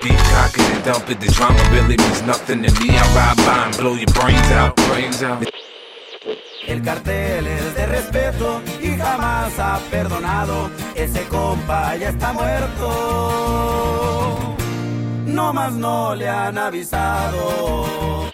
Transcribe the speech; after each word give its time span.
Deep 0.00 0.18
cock 0.32 0.54
it 0.56 0.70
and 0.74 0.84
dump 0.84 1.10
it. 1.10 1.20
The 1.20 1.26
drama 1.32 1.62
really 1.70 1.96
means 1.96 2.22
nothing 2.22 2.62
to 2.62 2.70
me. 2.80 2.96
I 2.96 3.02
ride 3.14 3.36
by 3.46 3.66
and 3.66 3.76
blow 3.76 3.94
your 3.94 4.12
brains 4.14 4.50
out, 4.52 4.76
brains 4.88 5.22
out. 5.22 5.46
El 6.66 6.82
cartel 6.82 7.46
es 7.46 7.74
de 7.74 7.86
respeto 7.86 8.62
y 8.80 8.96
jamás 8.96 9.58
ha 9.58 9.78
perdonado. 9.90 10.70
Ese 10.94 11.24
compa 11.24 11.96
ya 11.96 12.08
está 12.10 12.32
muerto. 12.32 12.88
No 15.26 15.52
más 15.52 15.72
no 15.72 16.14
le 16.14 16.28
han 16.28 16.56
avisado. 16.58 18.32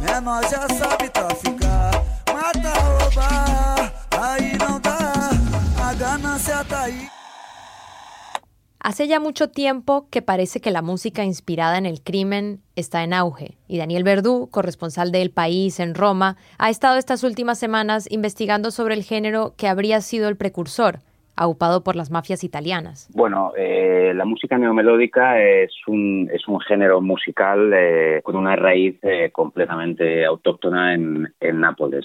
Menor 0.00 0.42
já 0.48 0.66
sabe 0.68 1.10
traficar, 1.10 2.02
mata, 2.32 2.72
roubar, 2.98 3.92
aí 4.18 4.56
não 4.58 4.80
dá, 4.80 5.30
a 5.84 5.94
ganância 5.94 6.64
tá 6.64 6.82
aí. 6.84 7.05
Hace 8.86 9.08
ya 9.08 9.18
mucho 9.18 9.48
tiempo 9.48 10.06
que 10.12 10.22
parece 10.22 10.60
que 10.60 10.70
la 10.70 10.80
música 10.80 11.24
inspirada 11.24 11.76
en 11.76 11.86
el 11.86 12.04
crimen 12.04 12.60
está 12.76 13.02
en 13.02 13.14
auge, 13.14 13.56
y 13.66 13.78
Daniel 13.78 14.04
Verdú, 14.04 14.48
corresponsal 14.48 15.10
de 15.10 15.22
El 15.22 15.32
País 15.32 15.80
en 15.80 15.96
Roma, 15.96 16.36
ha 16.56 16.70
estado 16.70 16.96
estas 16.96 17.24
últimas 17.24 17.58
semanas 17.58 18.06
investigando 18.12 18.70
sobre 18.70 18.94
el 18.94 19.02
género 19.02 19.54
que 19.58 19.66
habría 19.66 20.00
sido 20.02 20.28
el 20.28 20.36
precursor, 20.36 21.00
aupado 21.34 21.82
por 21.82 21.96
las 21.96 22.12
mafias 22.12 22.44
italianas. 22.44 23.10
Bueno, 23.12 23.54
eh, 23.56 24.12
la 24.14 24.24
música 24.24 24.56
neomelódica 24.56 25.42
es 25.42 25.72
un, 25.88 26.30
género 26.68 27.00
musical 27.00 27.72
eh, 27.74 28.20
con 28.22 28.36
una 28.36 28.54
raíz 28.54 29.00
eh, 29.02 29.30
completamente 29.32 30.24
autóctona 30.24 30.94
en, 30.94 31.34
en 31.40 31.60
Nápoles. 31.60 32.04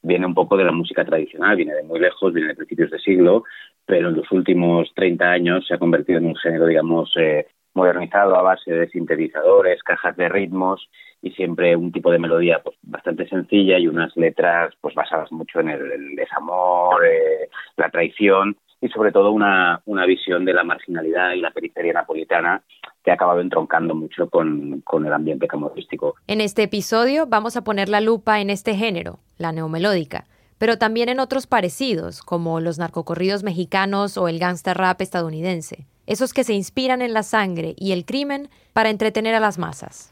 Viene 0.00 0.24
un 0.24 0.34
poco 0.34 0.56
de 0.56 0.64
la 0.64 0.72
música 0.72 1.04
tradicional, 1.04 1.56
viene 1.56 1.74
de 1.74 1.82
muy 1.82 2.00
lejos, 2.00 2.32
viene 2.32 2.48
de 2.48 2.54
principios 2.54 2.90
de 2.90 2.98
siglo, 3.00 3.44
pero 3.88 4.10
en 4.10 4.16
los 4.16 4.30
últimos 4.30 4.92
30 4.94 5.24
años 5.24 5.66
se 5.66 5.72
ha 5.72 5.78
convertido 5.78 6.18
en 6.18 6.26
un 6.26 6.36
género, 6.36 6.66
digamos, 6.66 7.10
eh, 7.16 7.46
modernizado 7.72 8.36
a 8.36 8.42
base 8.42 8.70
de 8.70 8.86
sintetizadores, 8.90 9.82
cajas 9.82 10.14
de 10.14 10.28
ritmos 10.28 10.90
y 11.22 11.30
siempre 11.30 11.74
un 11.74 11.90
tipo 11.90 12.10
de 12.12 12.18
melodía 12.18 12.60
pues, 12.62 12.76
bastante 12.82 13.26
sencilla 13.26 13.78
y 13.78 13.88
unas 13.88 14.14
letras 14.14 14.74
pues 14.82 14.94
basadas 14.94 15.32
mucho 15.32 15.60
en 15.60 15.70
el, 15.70 16.16
desamor, 16.16 17.02
eh, 17.06 17.48
la 17.78 17.88
traición 17.88 18.58
y 18.78 18.88
sobre 18.88 19.10
todo 19.10 19.30
una, 19.30 19.80
una 19.86 20.04
visión 20.04 20.44
de 20.44 20.52
la 20.52 20.64
marginalidad 20.64 21.32
y 21.32 21.40
la 21.40 21.50
periferia 21.50 21.94
napolitana 21.94 22.62
que 23.02 23.10
ha 23.10 23.14
acabado 23.14 23.40
entroncando 23.40 23.94
mucho 23.94 24.28
con, 24.28 24.82
con 24.82 25.06
el 25.06 25.12
ambiente 25.14 25.48
camorístico. 25.48 26.14
En 26.26 26.42
este 26.42 26.64
episodio 26.64 27.26
vamos 27.26 27.56
a 27.56 27.64
poner 27.64 27.88
la 27.88 28.02
lupa 28.02 28.40
en 28.40 28.50
este 28.50 28.74
género, 28.74 29.18
la 29.38 29.52
neomelódica, 29.52 30.26
pero 30.58 30.78
también 30.78 31.08
en 31.08 31.20
otros 31.20 31.46
parecidos, 31.46 32.22
como 32.22 32.60
los 32.60 32.78
narcocorridos 32.78 33.42
mexicanos 33.42 34.16
o 34.18 34.28
el 34.28 34.38
gangster 34.38 34.76
rap 34.76 35.00
estadounidense, 35.00 35.86
esos 36.06 36.32
que 36.32 36.44
se 36.44 36.54
inspiran 36.54 37.02
en 37.02 37.12
la 37.12 37.22
sangre 37.22 37.74
y 37.76 37.92
el 37.92 38.04
crimen 38.04 38.50
para 38.72 38.90
entretener 38.90 39.34
a 39.34 39.40
las 39.40 39.58
masas. 39.58 40.10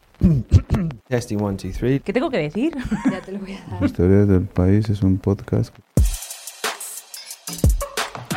Testing 1.09 1.41
one, 1.41 1.57
two, 1.57 1.71
three. 1.73 2.01
¿Qué 2.01 2.13
tengo 2.13 2.31
que 2.31 2.39
decir? 2.39 2.75
Ya 3.11 3.21
te 3.21 3.33
lo 3.33 3.39
voy 3.41 3.53
a 3.53 3.65
dar. 3.71 3.85
Historia 3.85 4.25
del 4.25 4.47
País 4.47 4.89
es 4.89 5.03
un 5.03 5.19
podcast 5.19 5.75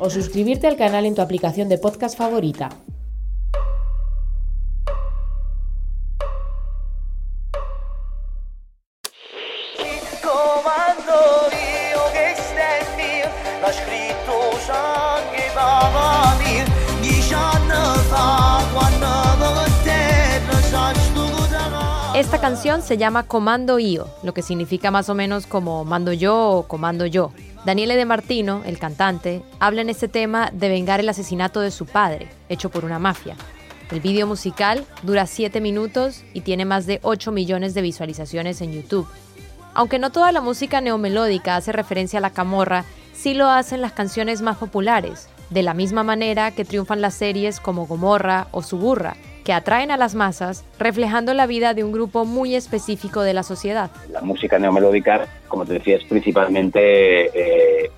O 0.00 0.10
suscribirte 0.10 0.66
al 0.66 0.76
canal 0.76 1.06
en 1.06 1.14
tu 1.14 1.22
aplicación 1.22 1.68
de 1.68 1.78
podcast 1.78 2.16
favorita. 2.16 2.70
Esta 22.14 22.40
canción 22.40 22.82
se 22.82 22.96
llama 22.96 23.22
Comando 23.22 23.78
Io, 23.78 24.08
lo 24.24 24.34
que 24.34 24.42
significa 24.42 24.90
más 24.90 25.08
o 25.08 25.14
menos 25.14 25.46
como 25.46 25.84
mando 25.84 26.12
yo 26.12 26.50
o 26.50 26.62
comando 26.66 27.06
yo. 27.06 27.30
Daniele 27.64 27.96
De 27.96 28.04
Martino, 28.04 28.62
el 28.64 28.78
cantante, 28.78 29.42
habla 29.58 29.82
en 29.82 29.90
este 29.90 30.08
tema 30.08 30.50
de 30.52 30.68
vengar 30.68 31.00
el 31.00 31.08
asesinato 31.08 31.60
de 31.60 31.70
su 31.70 31.86
padre, 31.86 32.28
hecho 32.48 32.70
por 32.70 32.84
una 32.84 32.98
mafia. 32.98 33.36
El 33.90 34.00
video 34.00 34.26
musical 34.26 34.84
dura 35.02 35.26
7 35.26 35.60
minutos 35.60 36.24
y 36.34 36.42
tiene 36.42 36.64
más 36.64 36.86
de 36.86 37.00
8 37.02 37.32
millones 37.32 37.74
de 37.74 37.82
visualizaciones 37.82 38.60
en 38.60 38.72
YouTube. 38.72 39.08
Aunque 39.74 39.98
no 39.98 40.10
toda 40.10 40.30
la 40.30 40.40
música 40.40 40.80
neomelódica 40.80 41.56
hace 41.56 41.72
referencia 41.72 42.18
a 42.18 42.22
la 42.22 42.30
camorra, 42.30 42.84
sí 43.12 43.34
lo 43.34 43.48
hacen 43.48 43.80
las 43.80 43.92
canciones 43.92 44.40
más 44.40 44.56
populares, 44.56 45.28
de 45.50 45.62
la 45.62 45.74
misma 45.74 46.04
manera 46.04 46.52
que 46.52 46.64
triunfan 46.64 47.00
las 47.00 47.14
series 47.14 47.60
como 47.60 47.86
Gomorra 47.86 48.48
o 48.52 48.62
Suburra, 48.62 49.16
que 49.48 49.54
atraen 49.54 49.90
a 49.90 49.96
las 49.96 50.14
masas, 50.14 50.62
reflejando 50.78 51.32
la 51.32 51.46
vida 51.46 51.72
de 51.72 51.82
un 51.82 51.90
grupo 51.90 52.26
muy 52.26 52.54
específico 52.54 53.22
de 53.22 53.32
la 53.32 53.42
sociedad. 53.42 53.90
La 54.12 54.20
música 54.20 54.58
neomelódica, 54.58 55.26
como 55.48 55.64
te 55.64 55.72
decía, 55.72 55.96
es 55.96 56.04
principalmente 56.04 57.30
eh, 57.32 57.90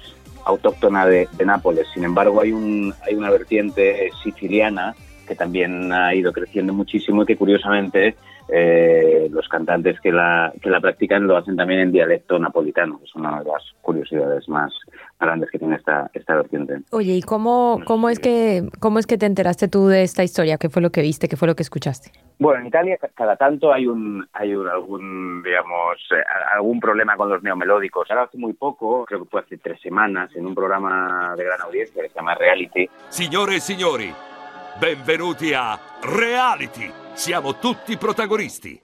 autóctona 0.45 1.07
de, 1.07 1.29
de 1.33 1.45
Nápoles. 1.45 1.89
Sin 1.93 2.05
embargo, 2.05 2.41
hay, 2.41 2.53
un, 2.53 2.95
hay 3.05 3.17
una 3.17 3.31
vertiente 3.31 4.13
siciliana 4.23 4.95
que 5.27 5.35
también 5.35 5.93
ha 5.93 6.15
ido 6.15 6.33
creciendo 6.33 6.73
muchísimo 6.73 7.25
y 7.25 7.27
que 7.27 7.37
curiosamente 7.37 8.15
eh, 8.53 9.29
los 9.31 9.49
cantantes 9.49 10.01
que 10.01 10.13
la, 10.13 10.53
que 10.61 10.71
la 10.71 10.81
practican 10.81 11.27
lo 11.27 11.37
hacen 11.37 11.57
también 11.57 11.81
en 11.81 11.93
dialecto 11.93 12.39
napolitano, 12.39 12.99
que 12.99 13.05
es 13.05 13.15
una 13.15 13.39
de 13.41 13.45
las 13.45 13.63
curiosidades 13.83 14.49
más 14.49 14.73
grandes 15.19 15.51
que 15.51 15.59
tiene 15.59 15.77
esta, 15.77 16.11
esta 16.15 16.35
vertiente. 16.35 16.79
Oye, 16.91 17.13
¿y 17.15 17.23
cómo, 17.23 17.81
cómo, 17.85 18.09
es 18.09 18.19
que, 18.19 18.69
cómo 18.81 18.99
es 18.99 19.07
que 19.07 19.19
te 19.19 19.27
enteraste 19.27 19.69
tú 19.69 19.87
de 19.89 20.03
esta 20.03 20.23
historia? 20.25 20.57
¿Qué 20.59 20.69
fue 20.71 20.83
lo 20.83 20.91
que 20.91 21.03
viste? 21.03 21.29
¿Qué 21.29 21.37
fue 21.37 21.47
lo 21.49 21.55
que 21.55 21.63
escuchaste? 21.63 22.11
Bueno, 22.39 22.61
en 22.61 22.67
Italia 22.69 22.97
ca- 22.99 23.11
cada 23.15 23.37
tanto 23.37 23.71
hay 23.73 23.87
un 23.87 24.27
hay 24.33 24.55
un, 24.55 24.67
algún 24.67 25.43
digamos 25.43 25.97
eh, 26.11 26.23
algún 26.55 26.81
problema 26.81 27.15
con 27.17 27.29
los 27.29 27.43
neomelódicos. 27.43 28.11
Ahora 28.11 28.23
hace 28.25 28.39
muy 28.39 28.55
poco, 28.55 29.05
creo 29.05 29.23
que 29.25 29.29
fue 29.29 29.41
hace 29.43 29.59
tres 29.59 29.79
semanas, 29.83 30.35
en 30.35 30.47
un 30.47 30.55
programa 30.55 31.35
de 31.37 31.45
gran 31.45 31.61
audiencia 31.61 32.03
que 32.03 32.09
se 32.09 32.15
llama 32.15 32.35
Reality, 32.35 32.89
Signore 33.11 33.57
e 33.57 33.61
signori, 33.61 34.11
benvenuti 34.81 35.53
a 35.53 35.79
Reality. 36.01 36.91
Siamo 37.13 37.59
tutti 37.59 37.99
protagonisti. 37.99 38.81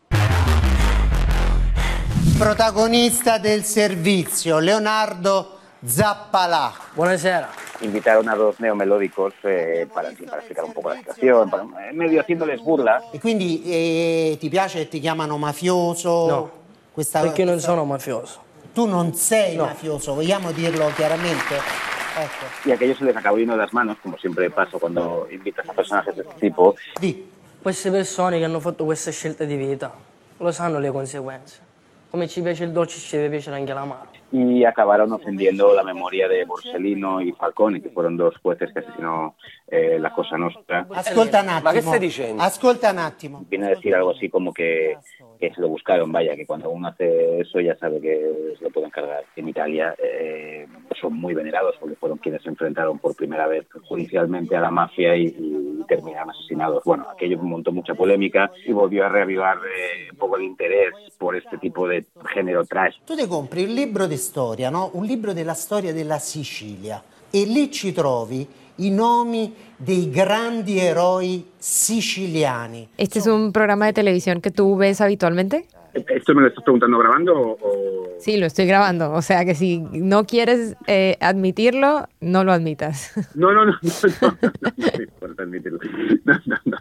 Protagonista 2.37 3.39
del 3.39 3.65
servizio, 3.65 4.59
Leonardo 4.59 5.57
Zappalà. 5.83 6.71
Buonasera. 6.93 7.49
invitaron 7.81 8.29
a 8.29 8.35
dos 8.35 8.59
neomelódicos 8.59 9.33
eh, 9.43 9.87
para, 9.93 10.11
para 10.27 10.37
explicar 10.39 10.65
un 10.65 10.73
poco 10.75 10.89
la 10.91 10.97
situación, 10.97 11.49
para, 11.49 11.65
medio 11.93 12.21
haciéndoles 12.21 12.61
burla. 12.63 13.03
E 13.13 13.19
quindi 13.19 13.63
eh, 13.65 14.37
ti 14.39 14.51
piace 14.51 14.81
che 14.81 14.89
ti 14.89 15.01
chiamano 15.01 15.39
mafioso? 15.39 16.27
No, 16.29 16.51
Questa, 16.93 17.21
Perché 17.21 17.45
non 17.45 17.55
questa- 17.55 17.71
sono 17.73 17.85
mafioso. 17.87 18.41
Tu 18.75 18.87
non 18.87 19.15
sei 19.15 19.57
No. 19.57 19.65
mafioso, 19.65 20.13
vogliamo 20.15 20.53
dirlo 20.53 20.91
chiaramente? 20.95 21.96
Ecco. 22.17 22.47
Y 22.65 22.73
aquello 22.73 22.97
se 22.97 23.05
les 23.05 23.15
acabó 23.15 23.37
yendo 23.37 23.53
de 23.53 23.59
las 23.59 23.73
manos, 23.75 23.99
como 24.03 24.17
siempre 24.17 24.49
pasa 24.51 24.79
cuando 24.79 25.29
invitas 25.31 25.69
a 25.69 25.73
personajes 25.75 26.17
de 26.17 26.23
este 26.23 26.35
tipo. 26.41 26.75
Queste 27.63 27.91
persone 27.91 28.39
che 28.39 28.45
hanno 28.45 28.61
fatto 28.61 28.85
questa 28.85 29.11
scelta 29.11 29.45
di 29.45 29.57
vita 29.57 29.93
lo 30.39 30.53
sanno 30.53 30.79
le 30.79 30.91
conseguenze. 30.91 31.61
Come 32.11 32.29
ci 32.29 32.41
piace 32.41 32.65
il 32.65 32.71
dolce 32.71 32.99
ci 32.99 33.17
deve 33.17 33.29
piacere 33.29 33.57
anche 33.57 33.73
l'amaro. 33.73 34.16
Y 34.33 34.65
acabaron 34.65 35.13
ofendiendo 35.13 35.75
la 35.75 35.85
memoria 35.85 36.29
de 36.29 36.45
Borsellino 36.45 37.21
y 37.21 37.33
Falcone, 37.33 37.81
que 37.81 37.91
fueron 37.91 38.17
dos 38.17 38.37
jueces 38.43 38.73
que 38.73 38.81
asesinó 38.81 39.37
eh, 39.69 39.99
la 40.01 40.13
Cosa 40.13 40.37
Nostra. 40.37 40.87
Ascolta 40.95 41.43
un 41.43 41.51
attimo. 41.51 42.43
Ascolta 42.43 42.93
un 42.93 42.99
attimo. 42.99 43.45
Viene 43.49 43.67
a 43.67 43.71
decir 43.71 43.95
algo 43.95 44.11
así 44.11 44.29
como 44.29 44.53
que, 44.53 44.97
que 45.39 45.55
se 45.55 45.61
lo 45.61 45.69
buscaron, 45.69 46.11
vaya, 46.11 46.35
que 46.35 46.47
cuando 46.47 46.71
uno 46.71 46.89
hace 46.89 47.41
eso 47.41 47.61
ya 47.61 47.77
sabe 47.77 48.01
que 48.01 48.55
se 48.59 48.65
lo 48.65 48.71
pueden 48.71 48.91
cargar. 48.91 49.25
En 49.37 49.49
Italia 49.49 49.95
eh, 50.03 50.67
son 51.01 51.15
muy 51.15 51.35
venerados 51.35 51.77
porque 51.79 51.97
fueron 51.97 52.19
quienes 52.19 52.43
se 52.43 52.49
enfrentaron 52.49 52.99
por 52.99 53.15
primera 53.15 53.47
vez 53.47 53.67
judicialmente 53.89 54.57
a 54.57 54.61
la 54.61 54.71
mafia 54.71 55.17
y, 55.17 55.27
y 55.27 55.76
terminaron 55.87 56.31
asesinados. 56.31 56.83
Bueno, 56.85 57.07
aquello 57.11 57.39
montó 57.39 57.73
mucha 57.73 57.95
polémica 57.95 58.51
y 58.67 58.73
volvió 58.73 59.07
a 59.07 59.09
reavivar 59.09 59.57
eh, 59.59 60.11
un 60.13 60.19
poco 60.19 60.37
el 60.37 60.45
interés 60.45 60.93
por 61.19 61.37
este 61.37 61.59
tipo 61.59 61.89
de 61.89 62.05
género 62.35 62.65
trash. 62.65 62.97
Tu 63.05 63.17
ti 63.17 63.27
compri 63.27 63.65
un 63.65 63.75
libro 63.75 64.07
di 64.07 64.17
storia, 64.17 64.71
no? 64.71 64.91
Un 64.93 65.07
libro 65.07 65.33
della 65.33 65.55
storia 65.55 65.93
della 65.93 66.19
Sicilia. 66.19 67.03
e 67.31 67.45
lì 67.45 67.71
ci 67.71 67.93
trovi 67.93 68.47
i 68.77 68.91
nomi 68.91 69.55
dei 69.77 70.11
grandi 70.11 70.79
eroi 70.79 71.45
siciliani. 71.59 72.89
¿Este 72.97 73.19
es 73.19 73.27
un 73.27 73.53
programa 73.53 73.87
de 73.87 73.93
televisión 73.93 74.41
que 74.41 74.51
tú 74.51 74.77
ves 74.77 75.01
habitualmente? 75.01 75.67
¿Esto 75.95 76.35
me 76.35 76.43
lo 76.43 76.49
estás 76.49 76.63
preguntando 76.63 76.99
grabando 76.99 77.57
o...? 77.61 78.17
Sí, 78.19 78.37
lo 78.37 78.47
estoy 78.47 78.67
grabando. 78.67 79.13
O 79.13 79.23
sea 79.23 79.45
que 79.45 79.55
si 79.55 79.79
no 79.79 80.25
quieres 80.25 80.77
eh, 80.87 81.17
admitirlo, 81.21 82.09
no 82.21 82.45
lo 82.45 82.53
admitas. 82.53 83.13
No, 83.35 83.53
no, 83.53 83.65
no, 83.65 83.73
no, 83.83 83.91
no, 84.21 84.39
no, 84.43 84.53
no 84.61 84.73
me 84.99 85.05
importa 85.05 85.43
admitirlo. 85.43 85.79
No, 86.25 86.35
no, 86.35 86.41
no, 86.47 86.57
no 86.65 86.79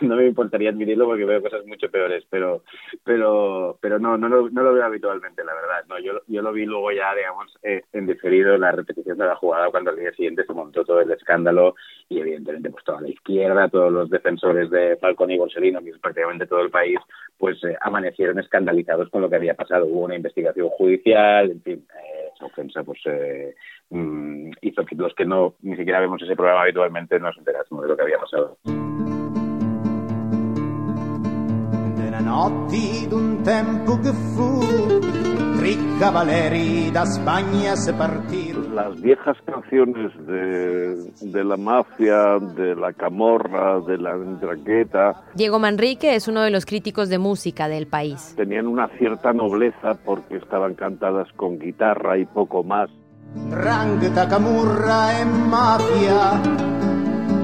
me 0.16 0.26
importaría 0.26 0.70
admitirlo 0.70 1.06
porque 1.06 1.24
veo 1.24 1.42
cosas 1.42 1.64
mucho 1.66 1.90
peores, 1.90 2.24
pero 2.30 2.62
pero 3.04 3.78
pero 3.80 3.98
no, 3.98 4.16
no 4.16 4.28
lo, 4.28 4.50
no 4.50 4.62
lo 4.62 4.74
veo 4.74 4.84
habitualmente, 4.84 5.44
la 5.44 5.54
verdad. 5.54 5.84
No, 5.88 5.98
yo, 5.98 6.20
yo 6.26 6.42
lo 6.42 6.52
vi 6.52 6.64
luego 6.64 6.92
ya, 6.92 7.14
digamos, 7.14 7.56
eh, 7.62 7.82
en 7.92 8.06
diferido 8.06 8.56
la 8.56 8.72
repetición 8.72 9.18
de 9.18 9.26
la 9.26 9.36
jugada 9.36 9.70
cuando 9.70 9.90
al 9.90 9.96
día 9.96 10.12
siguiente 10.12 10.44
se 10.44 10.52
montó 10.52 10.84
todo 10.84 11.00
el 11.00 11.10
escándalo 11.10 11.74
y 12.08 12.20
evidentemente 12.20 12.70
pues 12.70 12.84
toda 12.84 13.00
la 13.00 13.08
izquierda, 13.08 13.68
todos 13.68 13.92
los 13.92 14.10
defensores 14.10 14.70
de 14.70 14.96
Falcón 14.96 15.30
y 15.30 15.38
Borsellino, 15.38 15.82
que 15.82 15.92
prácticamente 16.00 16.46
todo 16.46 16.60
el 16.60 16.70
país, 16.70 16.98
pues 17.36 17.62
eh, 17.64 17.76
amanecieron 17.80 18.38
escandalizados 18.38 19.10
con 19.10 19.22
lo 19.22 19.28
que 19.28 19.36
había 19.36 19.54
pasado. 19.54 19.86
Hubo 19.86 20.04
una 20.04 20.16
investigación 20.16 20.68
judicial, 20.70 21.50
en 21.50 21.62
fin, 21.62 21.86
eh, 21.94 22.28
esa 22.34 22.46
ofensa 22.46 22.82
pues 22.82 23.00
eh, 23.06 23.54
mm, 23.90 24.50
hizo 24.62 24.84
que 24.84 24.96
los 24.96 25.14
que 25.14 25.24
no 25.24 25.54
ni 25.62 25.76
siquiera 25.76 26.00
vemos 26.00 26.22
ese 26.22 26.36
programa 26.36 26.62
habitualmente 26.62 27.18
nos 27.18 27.36
enterásemos 27.36 27.82
de 27.82 27.88
lo 27.88 27.96
que 27.96 28.02
había 28.02 28.18
pasado. 28.18 28.56
Notti 32.48 33.06
d'un 33.08 33.42
tempo 33.42 33.98
che 33.98 34.12
fu, 34.12 34.58
tre 35.56 35.76
cavalieri 35.98 36.90
da 36.90 37.04
Spagna 37.04 37.76
se 37.76 37.92
partirono. 37.92 38.74
Las 38.74 39.00
viejas 39.00 39.36
canciones 39.44 40.12
de, 40.26 40.94
de 41.20 41.44
la 41.44 41.56
mafia, 41.56 42.38
de 42.38 42.74
la 42.74 42.92
camorra, 42.92 43.80
de 43.80 43.98
la 43.98 44.16
dragueta, 44.16 45.24
Diego 45.34 45.58
Manrique 45.58 46.14
es 46.14 46.28
uno 46.28 46.42
de 46.42 46.50
los 46.50 46.64
críticos 46.64 47.08
de 47.08 47.18
música 47.18 47.68
del 47.68 47.86
país. 47.86 48.34
tenían 48.36 48.66
una 48.66 48.88
cierta 48.98 49.32
nobleza 49.32 49.94
porque 50.04 50.36
estaban 50.36 50.74
cantadas 50.74 51.28
con 51.36 51.58
guitarra 51.58 52.18
y 52.18 52.24
poco 52.24 52.62
más. 52.62 52.88
Rangheta, 53.50 54.26
camurra 54.26 55.18
e 55.18 55.24
mafia, 55.24 56.40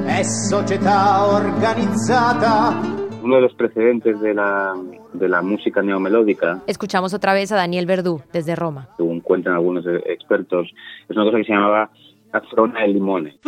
è 0.07 0.23
società 0.23 1.27
organizzata. 1.27 2.94
Uno 3.25 3.37
de 3.37 3.41
los 3.41 3.55
precedentes 3.55 4.21
de 4.21 4.35
la, 4.35 4.75
de 5.15 5.29
la 5.31 5.41
música 5.41 5.81
neomelódica, 5.81 6.61
Escuchamos 6.67 7.15
otra 7.15 7.33
vez 7.33 7.51
a 7.53 7.57
Daniel 7.57 7.87
Verdú 7.87 8.21
desde 8.35 8.55
Roma. 8.55 8.89
según 8.99 9.21
cuentan 9.21 9.55
algunos 9.55 9.87
expertos, 10.07 10.71
es 11.09 11.17
una 11.17 11.25
cosa 11.25 11.39
que 11.39 11.45
se 11.45 11.53
llamaba 11.53 11.89
Afrona 12.33 12.85
e 12.85 12.89
Limone. 12.89 13.31
He 13.31 13.39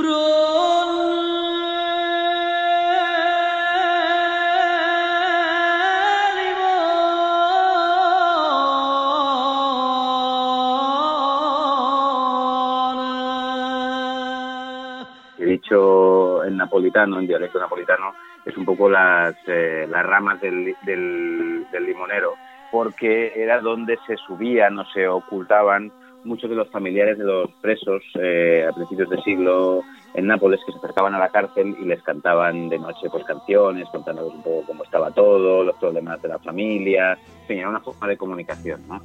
dicho 15.67 16.45
en 16.45 16.57
napolitano, 16.57 17.19
en 17.19 17.27
dialecto 17.27 17.59
napolitano, 17.59 18.15
es 18.45 18.57
un 18.57 18.65
poco 18.65 18.89
las, 18.89 19.35
eh, 19.47 19.87
las 19.91 20.07
ramas 20.07 20.41
del, 20.41 20.75
del, 20.85 21.67
del 21.71 21.87
limonero, 21.87 22.35
porque 22.71 23.33
era 23.35 23.61
donde 23.61 23.99
se 24.07 24.17
subían 24.17 24.79
o 24.79 24.85
se 24.87 25.09
ocultaban 25.09 25.91
muchos 26.25 26.51
de 26.51 26.57
los 26.57 26.69
familiares 26.71 27.19
de 27.19 27.25
los 27.25 27.51
presos 27.61 28.03
eh, 28.15 28.67
a 28.69 28.73
principios 28.73 29.09
de 29.11 29.23
siglo 29.23 29.83
en 30.17 30.27
Nápoles 30.27 30.61
que 30.65 30.73
se 30.73 30.79
acercaban 30.79 31.15
a 31.15 31.19
la 31.19 31.29
cárcel 31.29 31.77
y 31.79 31.85
les 31.85 32.03
cantaban 32.03 32.71
de 32.71 32.79
noche 32.79 33.09
pues 33.11 33.23
canciones, 33.25 33.87
contándoles 33.91 34.33
un 34.33 34.43
poco 34.43 34.65
cómo 34.67 34.83
estaba 34.83 35.11
todo, 35.11 35.63
los 35.63 35.77
problemas 35.77 36.21
de 36.23 36.29
la 36.29 36.39
familia, 36.39 37.19
en 37.43 37.47
fin, 37.47 37.59
era 37.59 37.69
una 37.69 37.81
forma 37.81 38.09
de 38.09 38.17
comunicación, 38.17 38.83
¿no? 38.89 39.01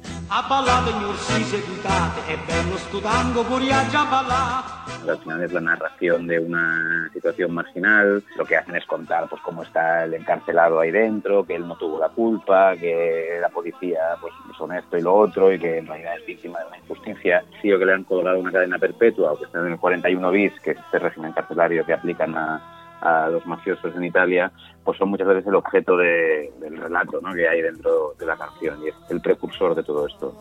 Ballare. 4.10 5.10
al 5.10 5.18
final 5.18 5.42
es 5.44 5.52
la 5.52 5.60
narración 5.60 6.26
de 6.26 6.38
una 6.38 7.10
situación 7.12 7.52
marginal, 7.52 8.24
lo 8.36 8.44
que 8.46 8.56
hacen 8.56 8.74
es 8.74 8.86
contar 8.86 9.28
pues 9.28 9.42
cómo 9.42 9.62
está 9.62 10.04
el 10.04 10.14
encarcelado 10.14 10.80
ahí 10.80 10.90
dentro, 10.90 11.44
que 11.44 11.56
él 11.56 11.68
no 11.68 11.76
tuvo 11.76 12.00
la 12.00 12.08
culpa, 12.08 12.74
que 12.76 13.38
la 13.38 13.50
policía 13.62 14.00
pues 14.20 14.32
es 14.52 14.60
honesto 14.60 14.98
y 14.98 15.02
lo 15.02 15.14
otro 15.14 15.52
y 15.52 15.58
que 15.58 15.78
en 15.78 15.86
realidad 15.86 16.18
es 16.18 16.26
víctima 16.26 16.58
de 16.60 16.66
una 16.66 16.78
injusticia. 16.78 17.44
Sí, 17.60 17.72
o 17.72 17.78
que 17.78 17.84
le 17.86 17.92
han 17.94 18.04
colgado 18.04 18.38
una 18.40 18.50
cadena 18.50 18.78
perpetua 18.78 19.32
o 19.32 19.38
que 19.38 19.44
está 19.44 19.60
en 19.60 19.72
el 19.72 19.78
41 19.78 20.30
bis, 20.30 20.52
que 20.60 20.72
es 20.72 20.78
este 20.78 20.98
régimen 20.98 21.32
carcelario 21.32 21.84
que 21.86 21.92
aplican 21.92 22.36
a, 22.36 22.60
a 23.00 23.28
los 23.28 23.44
mafiosos 23.46 23.94
en 23.94 24.04
Italia, 24.04 24.50
pues 24.84 24.98
son 24.98 25.10
muchas 25.10 25.28
veces 25.28 25.46
el 25.46 25.54
objeto 25.54 25.96
de- 25.96 26.52
del 26.60 26.76
relato 26.76 27.20
¿no? 27.20 27.32
que 27.32 27.48
hay 27.48 27.62
dentro 27.62 28.14
de 28.18 28.26
la 28.26 28.36
canción 28.36 28.82
y 28.84 28.88
es 28.88 28.94
el 29.10 29.20
precursor 29.20 29.74
de 29.76 29.82
todo 29.84 30.06
esto. 30.06 30.34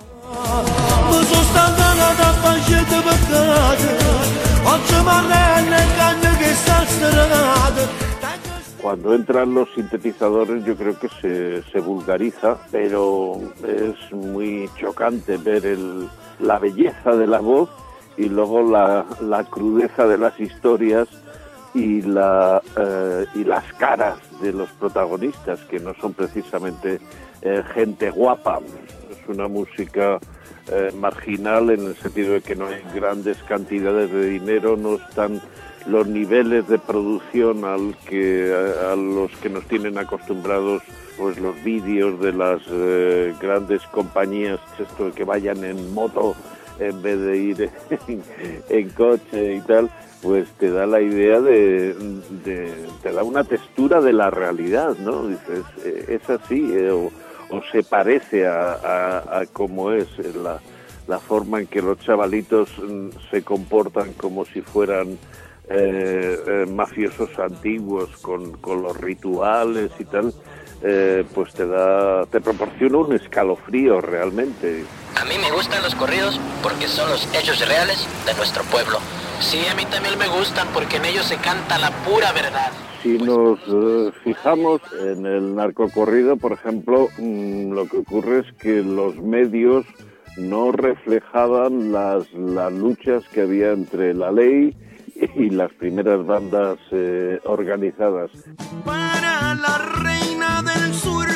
Cuando 8.81 9.13
entran 9.13 9.53
los 9.53 9.69
sintetizadores 9.75 10.65
yo 10.65 10.75
creo 10.75 10.97
que 10.97 11.07
se, 11.71 11.79
vulgariza, 11.79 12.57
pero 12.71 13.39
es 13.67 14.11
muy 14.11 14.69
chocante 14.79 15.37
ver 15.37 15.65
el- 15.65 16.09
la 16.39 16.57
belleza 16.57 17.15
de 17.15 17.27
la 17.27 17.39
voz 17.39 17.69
y 18.17 18.27
luego 18.27 18.63
la, 18.63 19.05
crudeza 19.49 20.07
de 20.07 20.17
las 20.17 20.39
historias 20.39 21.07
eh, 21.75 23.25
y 23.35 23.43
las 23.43 23.73
caras 23.77 24.17
de 24.41 24.51
los 24.51 24.69
protagonistas, 24.71 25.59
que 25.65 25.79
no 25.79 25.93
son 26.01 26.13
precisamente 26.13 26.99
eh, 27.43 27.63
gente 27.73 28.09
guapa. 28.09 28.59
Es 29.11 29.29
una 29.29 29.47
música 29.47 30.19
eh, 30.71 30.91
marginal 30.99 31.69
en 31.69 31.85
el 31.87 31.95
sentido 31.95 32.33
de 32.33 32.41
que 32.41 32.55
no 32.55 32.65
hay 32.67 32.81
grandes 32.93 33.37
cantidades 33.43 34.11
de 34.11 34.25
dinero, 34.25 34.75
no 34.75 34.95
están 34.95 35.39
los 35.85 36.07
niveles 36.07 36.67
de 36.67 36.77
producción 36.79 37.65
al 37.65 37.95
que 38.07 38.53
a, 38.85 38.95
los 38.95 39.31
que 39.37 39.49
nos 39.49 39.65
tienen 39.65 39.97
acostumbrados 39.97 40.83
pues 41.17 41.39
los 41.39 41.61
vídeos 41.63 42.19
de 42.19 42.33
las 42.33 42.61
eh, 42.69 43.33
grandes 43.39 43.81
compañías 43.87 44.59
esto 44.79 45.11
que 45.11 45.23
vayan 45.23 45.63
en 45.63 45.93
moto 45.93 46.35
en 46.79 47.01
vez 47.01 47.19
de 47.19 47.37
ir 47.37 47.69
en, 48.69 48.89
coche 48.89 49.55
y 49.55 49.61
tal 49.61 49.89
pues 50.21 50.47
te 50.59 50.69
da 50.69 50.85
la 50.85 51.01
idea 51.01 51.41
de, 51.41 51.95
te 52.43 53.11
da 53.11 53.23
una 53.23 53.43
textura 53.43 54.01
de 54.01 54.13
la 54.13 54.29
realidad 54.29 54.95
no 54.99 55.27
dices 55.27 55.63
eh, 55.83 56.19
es 56.21 56.29
así 56.29 56.71
eh, 56.73 56.91
o, 56.91 57.11
o 57.51 57.61
se 57.71 57.83
parece 57.83 58.47
a, 58.47 58.73
a, 58.73 59.39
a 59.39 59.45
cómo 59.47 59.91
es 59.91 60.07
eh, 60.19 60.31
la, 60.41 60.59
la 61.07 61.19
forma 61.19 61.59
en 61.59 61.67
que 61.67 61.81
los 61.81 61.99
chavalitos 61.99 62.69
mm, 62.77 63.09
se 63.29 63.43
comportan 63.43 64.13
como 64.13 64.45
si 64.45 64.61
fueran 64.61 65.17
eh, 65.73 66.37
eh, 66.47 66.65
mafiosos 66.71 67.37
antiguos 67.39 68.09
con, 68.17 68.53
con 68.57 68.81
los 68.81 68.97
rituales 68.97 69.91
y 69.99 70.05
tal, 70.05 70.33
eh, 70.83 71.23
pues 71.33 71.53
te 71.53 71.67
da, 71.67 72.25
te 72.25 72.41
proporciona 72.41 72.97
un 72.97 73.13
escalofrío 73.13 74.01
realmente. 74.01 74.83
A 75.19 75.25
mí 75.25 75.35
me 75.39 75.51
gustan 75.51 75.83
los 75.83 75.93
corridos 75.95 76.39
porque 76.63 76.87
son 76.87 77.09
los 77.09 77.27
hechos 77.35 77.67
reales 77.67 78.07
de 78.25 78.33
nuestro 78.33 78.63
pueblo. 78.63 78.97
Sí, 79.39 79.59
a 79.71 79.75
mí 79.75 79.85
también 79.85 80.17
me 80.17 80.27
gustan 80.27 80.67
porque 80.73 80.97
en 80.97 81.05
ellos 81.05 81.25
se 81.25 81.37
canta 81.37 81.77
la 81.77 81.91
pura 82.03 82.31
verdad. 82.31 82.71
Si 83.03 83.17
nos 83.17 83.59
eh, 83.67 84.11
fijamos 84.23 84.81
en 84.99 85.25
el 85.25 85.55
narcocorrido, 85.55 86.37
por 86.37 86.51
ejemplo, 86.51 87.09
mm, 87.17 87.71
lo 87.71 87.87
que 87.87 87.97
ocurre 87.97 88.39
es 88.39 88.53
que 88.59 88.83
los 88.83 89.15
medios 89.17 89.85
no 90.37 90.71
reflejaban 90.71 91.91
las, 91.91 92.31
las 92.33 92.71
luchas 92.71 93.23
que 93.33 93.41
había 93.41 93.71
entre 93.71 94.13
la 94.13 94.31
ley 94.31 94.75
y 95.35 95.49
las 95.49 95.71
primeras 95.73 96.25
bandas 96.25 96.79
eh, 96.91 97.39
organizadas. 97.45 98.31
Para 98.85 99.55
la 99.55 99.77
reina 100.03 100.61
del 100.63 100.93
sur, 100.93 101.27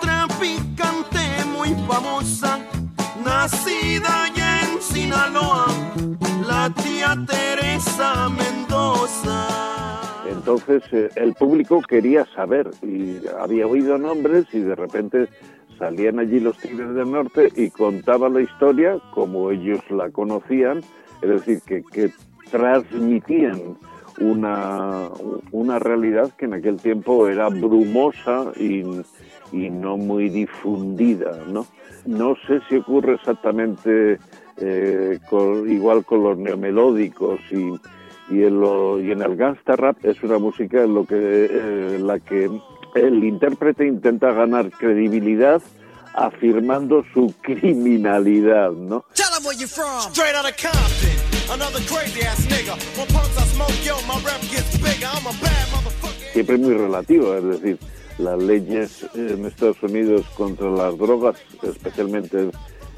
traficante 0.00 1.20
muy 1.52 1.70
famosa, 1.86 2.58
nacida 3.24 4.24
allá 4.24 4.60
en 4.62 4.82
Sinaloa, 4.82 5.66
la 6.46 6.70
tía 6.82 7.16
Teresa 7.26 8.28
Mendoza. 8.28 9.48
Entonces 10.28 10.82
eh, 10.92 11.08
el 11.16 11.34
público 11.34 11.80
quería 11.82 12.26
saber 12.34 12.70
y 12.82 13.20
había 13.38 13.66
oído 13.66 13.96
nombres 13.98 14.46
y 14.52 14.60
de 14.60 14.74
repente 14.74 15.28
salían 15.78 16.18
allí 16.18 16.40
los 16.40 16.58
Tigres 16.58 16.94
del 16.94 17.10
Norte 17.10 17.52
y 17.56 17.70
contaban 17.70 18.34
la 18.34 18.42
historia 18.42 18.98
como 19.12 19.50
ellos 19.50 19.80
la 19.90 20.10
conocían, 20.10 20.80
es 21.22 21.28
decir, 21.28 21.60
que, 21.66 21.82
que 21.82 22.12
transmitían 22.50 23.76
una, 24.20 25.08
una 25.50 25.78
realidad 25.78 26.30
que 26.36 26.44
en 26.44 26.54
aquel 26.54 26.80
tiempo 26.80 27.28
era 27.28 27.48
brumosa 27.48 28.52
y, 28.56 28.82
y 29.52 29.70
no 29.70 29.96
muy 29.96 30.28
difundida, 30.28 31.42
¿no? 31.48 31.66
No 32.06 32.36
sé 32.46 32.60
si 32.68 32.76
ocurre 32.76 33.14
exactamente 33.14 34.18
eh, 34.58 35.18
con, 35.28 35.68
igual 35.70 36.04
con 36.04 36.22
los 36.22 36.38
neomelódicos 36.38 37.40
y, 37.50 37.72
y, 38.34 38.44
en 38.44 38.60
lo, 38.60 39.00
y 39.00 39.10
en 39.10 39.22
el 39.22 39.36
gangsta 39.36 39.74
rap 39.74 39.96
es 40.04 40.22
una 40.22 40.38
música 40.38 40.82
en 40.82 40.94
lo 40.94 41.06
que, 41.06 41.16
eh, 41.50 41.98
la 42.00 42.20
que 42.20 42.50
el 42.94 43.24
intérprete 43.24 43.86
intenta 43.86 44.32
ganar 44.32 44.70
credibilidad 44.70 45.60
afirmando 46.14 47.04
su 47.12 47.34
criminalidad, 47.42 48.70
¿no? 48.70 49.04
Tell 49.14 49.26
'em 49.36 49.44
where 49.44 49.58
you 49.58 49.66
from. 49.66 50.12
Straight 50.12 50.36
out 50.36 50.44
of 50.44 50.56
Compton. 50.56 51.33
Siempre 56.32 56.58
muy 56.58 56.74
relativo, 56.74 57.34
es 57.34 57.44
decir, 57.44 57.78
las 58.18 58.42
leyes 58.42 59.06
en 59.14 59.44
Estados 59.44 59.82
Unidos 59.82 60.24
contra 60.36 60.70
las 60.70 60.96
drogas, 60.96 61.36
especialmente 61.62 62.50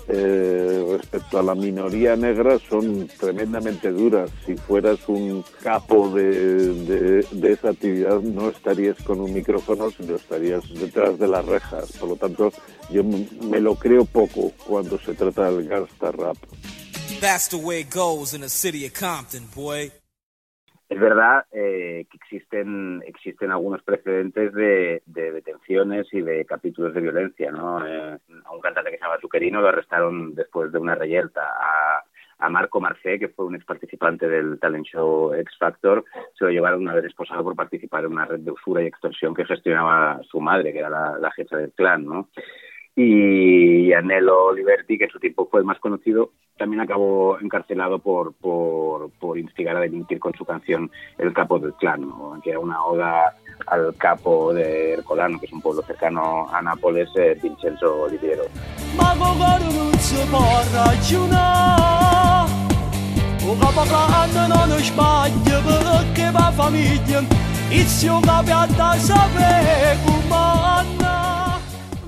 eh, 0.09 0.87
respecto 0.89 1.41
a 1.41 1.43
la 1.43 1.57
minoría 1.57 2.15
negra 2.15 2.59
son 2.71 3.09
tremendamente 3.19 3.91
duras. 3.91 4.31
Si 4.47 4.57
fueras 4.57 5.01
un 5.09 5.45
capo 5.63 6.11
de, 6.11 6.73
de, 6.85 7.27
de, 7.31 7.53
esa 7.53 7.71
actividad 7.71 8.21
no 8.21 8.49
estarías 8.49 8.97
con 9.03 9.21
un 9.21 9.35
micrófono, 9.35 9.91
sino 9.91 10.15
estarías 10.15 10.63
detrás 10.73 11.19
de 11.19 11.27
las 11.27 11.45
rejas. 11.45 11.93
Por 11.99 12.11
lo 12.11 12.17
tanto, 12.17 12.53
yo 12.91 13.03
me 13.03 13.61
lo 13.61 13.75
creo 13.75 14.05
poco 14.05 14.53
cuando 14.67 14.99
se 14.99 15.15
trata 15.15 15.51
del 15.51 15.67
gangsta 15.69 16.13
rap. 16.13 16.37
That's 17.21 17.49
the 17.49 17.57
way 17.57 17.81
it 17.81 17.91
goes 17.91 18.35
in 18.35 18.43
the 18.43 18.49
city 18.49 18.85
of 18.87 18.93
Compton, 18.93 19.47
boy. 19.55 19.91
Es 20.89 21.01
verdad 21.01 21.47
eh, 21.51 22.07
que 22.09 22.17
existen 22.17 23.03
existen 23.07 23.51
algunos 23.51 23.83
precedentes 23.83 24.53
de, 24.53 25.03
de, 25.07 25.33
detenciones 25.33 26.07
y 26.13 26.21
de 26.21 26.45
capítulos 26.45 26.95
de 26.95 27.01
violencia, 27.01 27.51
¿no? 27.51 27.85
Eh, 27.85 28.19
a 28.45 28.53
un 28.53 28.61
cantante 28.61 28.91
que 28.91 28.99
se 28.99 29.03
llama 29.03 29.19
Zuccherino 29.21 29.61
lo 29.61 29.69
arrestaron 29.69 30.35
después 30.35 30.71
de 30.71 30.79
una 30.79 30.95
reyerta. 30.95 31.43
A, 31.43 32.05
a 32.39 32.49
Marco 32.51 32.81
Marcé, 32.81 33.19
que 33.19 33.29
fue 33.29 33.47
un 33.47 33.55
ex 33.57 33.65
participante 33.65 34.29
del 34.29 34.61
talent 34.61 34.87
show 34.87 35.33
X 35.33 35.57
Factor, 35.59 36.05
se 36.39 36.45
lo 36.45 36.51
llevaron 36.51 36.83
una 36.83 36.95
vez 36.95 37.07
esposado 37.07 37.43
por 37.43 37.57
participar 37.57 38.05
en 38.05 38.13
una 38.13 38.27
red 38.27 38.41
de 38.41 38.51
usura 38.51 38.83
y 38.83 38.87
extorsión 38.87 39.35
que 39.35 39.47
gestionaba 39.47 40.21
su 40.31 40.41
madre, 40.41 40.73
que 40.73 40.81
era 40.81 40.91
la, 40.91 41.19
la 41.19 41.31
jefa 41.33 41.57
del 41.57 41.73
clan, 41.73 42.05
¿no? 42.05 42.29
Y 42.97 43.93
Anelo 43.93 44.55
Liberti, 44.55 44.97
que 44.97 45.05
en 45.05 45.11
su 45.11 45.21
tiempo 45.21 45.47
fue 45.51 45.61
el 45.61 45.67
más 45.67 45.79
conocido, 45.79 46.31
también 46.57 46.81
acabó 46.81 47.39
encarcelado 47.39 47.99
por, 47.99 48.33
por, 48.33 49.11
por 49.21 49.39
instigar 49.39 49.77
a 49.77 49.81
delinquir 49.81 50.19
con 50.19 50.33
su 50.33 50.47
canción 50.47 50.91
El 51.19 51.35
Capo 51.35 51.59
del 51.59 51.75
Clan, 51.75 52.01
¿no? 52.01 52.41
que 52.43 52.51
era 52.51 52.59
una 52.59 52.83
oda 52.83 53.37
al 53.67 53.95
capo 53.97 54.55
de 54.55 54.95
Ercolano, 54.95 55.39
que 55.39 55.47
es 55.47 55.53
un 55.53 55.61
pueblo 55.61 55.83
cercano 55.83 56.49
a 56.51 56.63
Nápoles, 56.63 57.11
eh, 57.17 57.39
Vincenzo 57.43 58.03
Oliviero. 58.03 58.45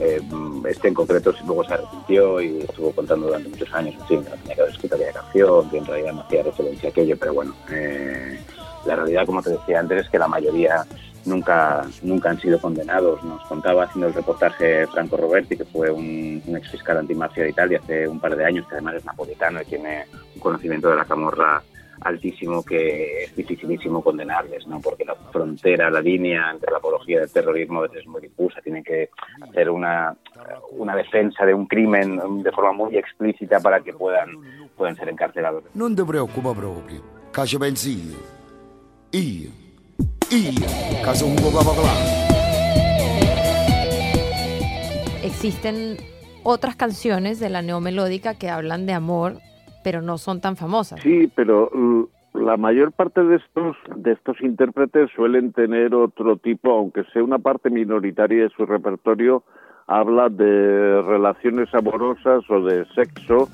Eh, 0.01 0.21
este 0.69 0.89
en 0.89 0.95
concreto 0.95 1.33
luego 1.47 1.65
se 1.65 1.75
arrepintió 1.75 2.41
y 2.41 2.61
estuvo 2.61 2.93
contando 2.93 3.27
durante 3.27 3.49
muchos 3.49 3.73
años 3.75 3.95
fin, 4.07 4.23
que 4.23 4.31
no 4.31 4.37
tenía 4.37 4.55
que 4.55 4.61
haber 4.61 4.75
escrito 4.75 4.95
aquella 4.95 5.13
canción, 5.13 5.71
que 5.71 5.79
en 5.79 5.87
realidad 5.87 6.13
no 6.13 6.21
hacía 6.21 6.43
referencia 6.43 6.89
a 6.89 6.91
aquello, 6.93 7.17
pero 7.19 7.35
bueno, 7.35 7.55
eh, 7.73 8.39
la 8.87 8.97
realidad, 8.97 9.27
como 9.27 9.43
te 9.43 9.51
decía 9.51 9.81
antes, 9.81 10.05
es 10.05 10.11
que 10.11 10.19
la 10.19 10.29
mayoría 10.29 10.85
nunca, 11.25 11.85
nunca 12.03 12.31
han 12.31 12.41
sido 12.41 12.61
condenados. 12.61 13.23
Nos 13.25 13.43
contaba 13.47 13.85
haciendo 13.85 14.09
el 14.09 14.15
reportaje 14.15 14.87
Franco 14.87 15.17
Roberti, 15.17 15.57
que 15.57 15.65
fue 15.65 15.91
un, 15.91 16.43
un 16.47 16.57
ex 16.57 16.71
fiscal 16.71 16.99
antimafia 16.99 17.45
de 17.45 17.51
Italia 17.51 17.81
hace 17.83 18.09
un 18.09 18.21
par 18.21 18.37
de 18.37 18.45
años, 18.45 18.67
que 18.69 18.77
además 18.77 18.95
es 18.95 19.05
napolitano 19.05 19.61
y 19.61 19.65
tiene 19.65 20.07
un 20.35 20.41
conocimiento 20.41 20.89
de 20.89 20.97
la 20.97 21.05
camorra 21.05 21.63
altísimo 22.01 22.63
que 22.63 23.25
es 23.25 23.37
dificilísimo 23.37 24.03
condenarles, 24.03 24.67
¿no? 24.67 24.81
Porque 24.81 25.05
la 25.05 25.15
frontera, 25.15 25.91
la 25.91 26.01
línea 26.01 26.51
entre 26.51 26.71
la 26.71 26.79
apología 26.79 27.21
del 27.21 27.31
terrorismo 27.31 27.85
es 27.85 28.07
muy 28.07 28.21
difusa, 28.21 28.61
tienen 28.61 28.85
que 28.85 29.11
hacer 29.41 29.71
una, 29.71 30.17
una 30.73 30.95
defensa 30.95 31.45
de 31.45 31.55
un 31.55 31.67
crimen 31.67 32.43
de 32.43 32.53
forma 32.53 32.73
muy 32.73 32.97
explícita 32.97 33.61
para 33.61 33.81
que 33.81 33.93
puedan, 33.93 34.31
puedan 34.77 34.97
ser 34.97 35.09
encarcelados. 35.09 35.65
Non 35.75 35.95
ti 35.95 36.05
preoccupa 36.05 36.55
proprio, 36.55 37.03
che 37.31 37.47
ci 37.47 37.59
pensi 37.59 38.11
io. 38.11 38.37
Io, 39.11 39.51
io, 40.31 40.67
che 41.03 41.15
sono 41.15 41.33
un 41.33 41.39
Existen 45.23 45.97
otras 46.43 46.77
canciones 46.77 47.41
de 47.41 47.49
la 47.49 47.63
neomelódica 47.63 48.35
que 48.35 48.51
hablan 48.51 48.87
de 48.87 48.93
amor 48.93 49.41
pero 49.83 50.03
no 50.03 50.19
son 50.19 50.41
tan 50.41 50.57
famosas. 50.57 51.01
Sí, 51.01 51.31
pero 51.35 51.71
la 52.35 52.57
mayor 52.57 52.93
parte 52.93 53.23
de 53.23 53.37
estos 53.37 53.77
de 53.97 54.13
estos 54.13 54.41
intérpretes 54.43 55.11
suelen 55.15 55.53
tener 55.53 55.95
otro 55.95 56.37
tipo, 56.37 56.71
aunque 56.71 57.05
sea 57.13 57.23
una 57.23 57.39
parte 57.39 57.71
minoritaria 57.71 58.45
de 58.45 58.51
su 58.51 58.67
repertorio, 58.67 59.45
habla 59.87 60.29
de 60.29 61.03
relaciones 61.03 61.75
amorosas 61.75 62.45
o 62.51 62.61
de 62.63 62.85
sexo. 62.95 63.49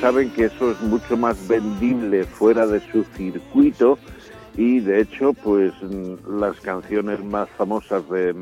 Saben 0.00 0.30
que 0.30 0.44
eso 0.44 0.70
es 0.72 0.80
mucho 0.82 1.16
más 1.16 1.48
vendible 1.48 2.24
fuera 2.24 2.66
de 2.66 2.80
su 2.80 3.04
circuito 3.04 3.98
y 4.56 4.80
de 4.80 5.00
hecho 5.00 5.32
pues 5.32 5.72
las 6.28 6.58
canciones 6.60 7.22
más 7.24 7.48
famosas 7.50 8.08
de, 8.08 8.34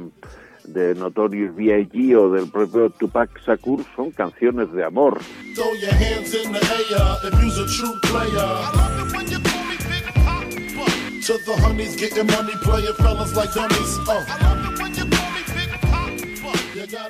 de 0.65 0.95
Notorious 0.95 1.55
B.I.G. 1.55 2.17
o 2.17 2.31
del 2.31 2.51
propio 2.51 2.91
Tupac 2.91 3.41
Shakur 3.41 3.85
son 3.95 4.11
canciones 4.11 4.73
de 4.73 4.85
amor. 4.85 5.19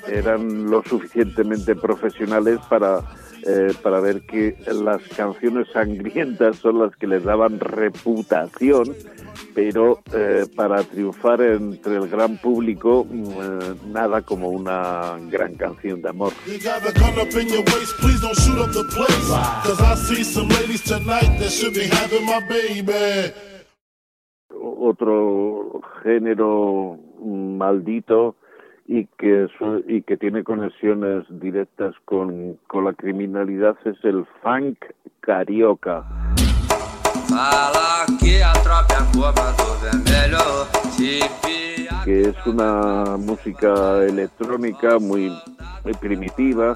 Eran 0.09 0.71
lo 0.71 0.83
suficientemente 0.83 1.77
profesionales 1.77 2.59
para 2.69 3.01
eh, 3.51 3.73
para 3.83 3.99
ver 4.01 4.27
que 4.27 4.57
las 4.67 5.01
canciones 5.17 5.69
sangrientas 5.73 6.57
son 6.57 6.81
las 6.81 6.95
que 6.97 7.07
les 7.07 7.25
daban 7.25 7.59
reputación, 7.59 8.95
pero 9.55 10.03
eh, 10.13 10.45
para 10.55 10.83
triunfar 10.83 11.41
entre 11.41 11.97
el 11.97 12.11
gran 12.11 12.37
público, 12.37 13.07
eh, 13.11 13.75
nada 13.87 14.21
como 14.21 14.51
una 14.51 15.17
gran 15.31 15.55
canción 15.55 16.03
de 16.03 16.11
amor. 16.11 16.35
Otro 24.51 25.81
género 26.03 26.99
maldito 27.25 28.37
y 28.89 29.07
que, 29.19 29.47
y 29.87 30.03
que 30.03 30.17
tiene 30.17 30.43
conexiones 30.43 31.25
directas 31.29 31.95
con, 32.07 32.59
con 32.67 32.87
la 32.87 32.95
criminalidad 32.95 33.77
es 33.85 34.03
el 34.03 34.25
funk 34.43 34.79
carioca. 35.21 36.05
Que 42.05 42.23
es 42.23 42.47
una 42.47 43.19
música 43.19 44.05
electrónica 44.05 44.99
muy, 44.99 45.31
muy 45.85 45.93
primitiva, 46.01 46.73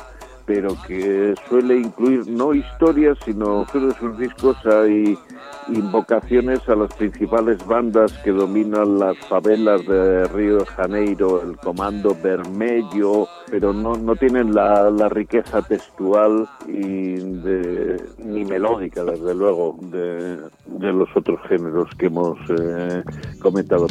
pero 0.47 0.77
que 0.87 1.35
suele 1.49 1.79
incluir 1.79 2.27
no 2.29 2.55
historias, 2.55 3.19
sino 3.25 3.67
todos 3.73 3.95
sus 3.97 4.19
discos 4.19 4.57
hay 4.67 5.19
invocaciones 5.69 6.61
a 6.69 6.75
las 6.75 6.93
principales 6.95 7.65
bandas 7.67 8.13
que 8.25 8.31
dominan 8.31 8.99
las 8.99 9.17
favelas 9.29 9.87
de 9.87 10.25
Río 10.29 10.59
de 10.59 10.67
Janeiro, 10.67 11.43
el 11.43 11.57
Comando 11.57 12.17
Vermelho, 12.23 13.29
pero 13.51 13.73
no, 13.73 13.95
no 13.95 14.17
tienen 14.17 14.55
la, 14.55 14.91
la 14.91 15.09
riqueza 15.09 15.63
textual 15.63 16.49
y 16.67 17.23
ni 18.19 18.45
melódica, 18.45 19.05
desde 19.05 19.35
luego, 19.35 19.79
de, 19.83 20.39
de 20.67 20.93
los 20.93 21.09
otros 21.15 21.41
géneros 21.49 21.89
que 21.99 22.07
hemos 22.07 22.39
eh, 22.49 23.03
comentado. 23.41 23.87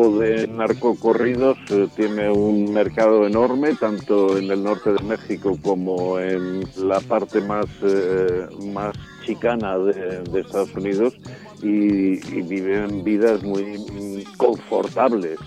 De 0.00 0.46
narcocorridos 0.48 1.58
eh, 1.68 1.86
tiene 1.94 2.30
un 2.30 2.72
mercado 2.72 3.26
enorme, 3.26 3.74
tanto 3.74 4.38
en 4.38 4.50
el 4.50 4.64
norte 4.64 4.94
de 4.94 5.02
México 5.02 5.58
como 5.62 6.18
en 6.18 6.64
la 6.76 7.00
parte 7.00 7.42
más, 7.42 7.66
eh, 7.82 8.46
más 8.72 8.96
chicana 9.26 9.76
de, 9.78 10.22
de, 10.22 10.40
Estados 10.40 10.74
Unidos 10.74 11.14
y, 11.62 12.16
viven 12.42 13.04
vidas 13.04 13.42
muy 13.42 14.24
confortables 14.38 15.38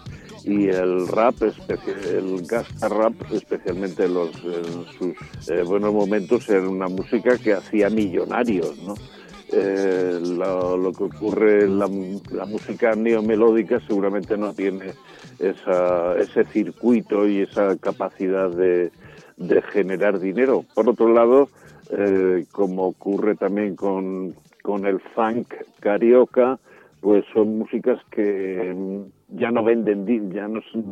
y 0.44 0.68
el 0.68 1.08
rap, 1.08 1.36
el 1.42 2.46
gasta 2.46 2.90
rap, 2.90 3.14
especialmente 3.32 4.08
los, 4.08 4.36
en 4.36 4.86
sus 4.98 5.50
eh, 5.50 5.64
buenos 5.64 5.94
momentos, 5.94 6.48
era 6.48 6.70
una 6.70 6.88
música 6.88 7.40
que 7.40 7.54
hacía 7.54 7.90
millonarios, 7.90 8.78
¿no? 8.84 8.94
Eh, 9.56 10.20
lo, 10.22 10.78
que 10.94 11.04
ocurre 11.04 11.68
la, 11.68 11.90
la 12.32 12.46
música 12.46 12.96
neomelódica 12.96 13.80
seguramente 13.88 14.38
no 14.38 14.54
tiene 14.54 14.94
esa, 15.40 16.18
ese 16.18 16.46
circuito 16.46 17.28
y 17.28 17.42
esa 17.42 17.76
capacidad 17.78 18.50
de, 18.50 18.92
generar 19.72 20.20
dinero. 20.20 20.66
Por 20.74 20.90
otro 20.90 21.14
lado, 21.14 21.50
eh, 21.90 22.46
como 22.52 22.88
ocurre 22.88 23.36
también 23.36 23.76
con, 23.76 24.34
el 24.86 25.00
funk 25.16 25.54
carioca, 25.80 26.60
pues 27.02 27.26
son 27.34 27.58
músicas 27.58 28.00
que 28.12 28.74
mm, 28.76 29.38
ya 29.38 29.52
no 29.52 29.64
venden, 29.64 30.32
ya 30.32 30.48
no 30.48 30.60
s- 30.60 30.84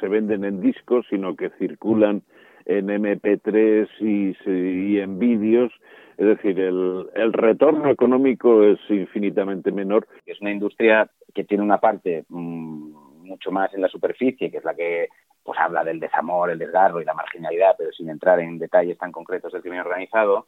se 0.00 0.08
venden 0.08 0.44
en 0.44 0.60
discos, 0.60 1.06
sino 1.10 1.36
que 1.36 1.50
circulan 1.58 2.22
en 2.64 2.88
MP3 2.88 3.88
y, 4.00 4.34
se- 4.44 4.50
y 4.50 4.98
en 4.98 5.18
vídeos. 5.18 5.72
Es 6.20 6.26
decir, 6.26 6.60
el, 6.60 7.08
el 7.14 7.32
retorno 7.32 7.88
económico 7.88 8.62
es 8.62 8.78
infinitamente 8.90 9.72
menor. 9.72 10.06
Es 10.26 10.38
una 10.42 10.50
industria 10.50 11.10
que 11.34 11.44
tiene 11.44 11.64
una 11.64 11.78
parte 11.78 12.26
mm, 12.28 13.24
mucho 13.26 13.50
más 13.50 13.72
en 13.72 13.80
la 13.80 13.88
superficie, 13.88 14.50
que 14.50 14.58
es 14.58 14.64
la 14.64 14.74
que 14.74 15.08
pues 15.42 15.58
habla 15.58 15.82
del 15.82 15.98
desamor, 15.98 16.50
el 16.50 16.58
desgarro 16.58 17.00
y 17.00 17.06
la 17.06 17.14
marginalidad, 17.14 17.74
pero 17.78 17.90
sin 17.92 18.10
entrar 18.10 18.38
en 18.38 18.58
detalles 18.58 18.98
tan 18.98 19.12
concretos 19.12 19.50
del 19.50 19.62
crimen 19.62 19.80
organizado. 19.80 20.46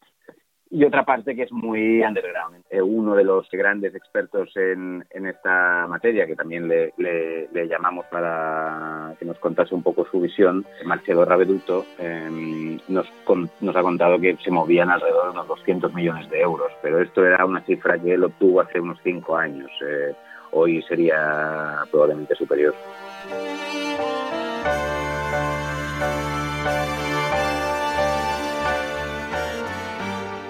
Y 0.75 0.85
otra 0.87 1.05
parte 1.05 1.37
que 1.37 1.43
es 1.43 1.53
muy 1.53 2.01
underground. 2.03 2.65
Eh, 2.71 2.81
uno 2.81 3.15
de 3.15 3.25
los 3.25 3.47
grandes 3.51 3.95
expertos 3.95 4.51
en, 4.57 5.05
en 5.11 5.27
esta 5.27 5.87
materia, 5.87 6.27
que 6.27 6.35
también 6.35 6.67
le, 6.67 6.95
le- 6.97 7.69
llamamos 7.69 8.07
para 8.07 9.15
que 9.19 9.27
nos 9.27 9.39
contase 9.39 9.75
un 9.75 9.83
poco 9.83 10.07
su 10.11 10.19
visión, 10.21 10.65
Marcelo 10.87 11.27
Raveduto, 11.27 11.85
eh, 11.99 12.79
nos, 12.89 13.07
con- 13.25 13.51
nos 13.61 13.77
ha 13.77 13.83
contado 13.83 14.19
que 14.19 14.37
se 14.43 14.51
movían 14.51 14.89
alrededor 14.91 15.25
de 15.27 15.31
unos 15.33 15.49
200 15.49 15.93
millones 15.93 16.31
de 16.31 16.41
euros, 16.41 16.73
pero 16.81 17.01
esto 17.03 17.23
era 17.25 17.45
una 17.45 17.61
cifra 17.61 17.99
que 17.99 18.15
él 18.15 18.25
obtuvo 18.25 18.63
hace 18.63 18.81
unos 18.81 18.99
cinco 19.05 19.37
años. 19.37 19.71
Eh, 19.87 20.15
hoy 20.53 20.81
sería 20.89 21.81
probablemente 21.91 22.35
superior. 22.35 22.75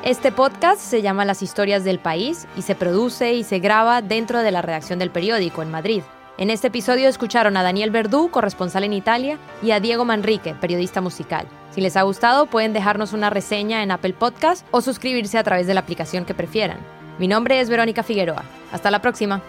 Este 0.04 0.32
podcast 0.32 0.80
se 0.80 1.00
llama 1.00 1.24
Las 1.24 1.42
historias 1.42 1.84
del 1.84 2.00
país 2.00 2.48
y 2.56 2.62
se 2.62 2.74
produce 2.74 3.34
y 3.34 3.44
se 3.44 3.60
graba 3.60 4.02
dentro 4.02 4.40
de 4.40 4.50
la 4.50 4.60
redacción 4.60 4.98
del 4.98 5.12
periódico 5.12 5.62
en 5.62 5.70
Madrid. 5.70 6.02
En 6.38 6.50
este 6.50 6.66
episodio 6.66 7.08
escucharon 7.08 7.56
a 7.56 7.62
Daniel 7.62 7.92
Verdú, 7.92 8.28
corresponsal 8.28 8.82
en 8.82 8.94
Italia, 8.94 9.38
y 9.62 9.70
a 9.70 9.78
Diego 9.78 10.04
Manrique, 10.04 10.54
periodista 10.54 11.00
musical. 11.00 11.46
Si 11.70 11.80
les 11.80 11.96
ha 11.96 12.02
gustado, 12.02 12.46
pueden 12.46 12.72
dejarnos 12.72 13.12
una 13.12 13.30
reseña 13.30 13.84
en 13.84 13.92
Apple 13.92 14.14
Podcast 14.14 14.66
o 14.72 14.80
suscribirse 14.80 15.38
a 15.38 15.44
través 15.44 15.68
de 15.68 15.74
la 15.74 15.80
aplicación 15.80 16.24
que 16.24 16.34
prefieran. 16.34 16.78
Mi 17.20 17.28
nombre 17.28 17.60
es 17.60 17.70
Verónica 17.70 18.02
Figueroa. 18.02 18.42
Hasta 18.72 18.90
la 18.90 19.00
próxima. 19.00 19.40